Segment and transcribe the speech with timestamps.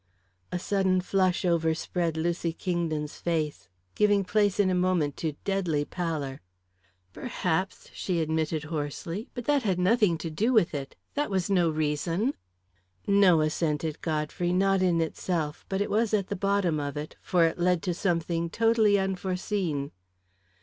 [0.51, 6.41] A sudden flush overspread Lucy Kingdon's face, giving place in a moment to deadly pallor.
[7.13, 9.27] "Perhaps," she admitted hoarsely.
[9.35, 10.95] "But that had nothing to do with it.
[11.13, 12.33] That was no reason!"
[13.05, 15.67] "No," assented Godfrey; "not in itself.
[15.69, 19.91] But it was at the bottom of it for it led to something totally unforeseen."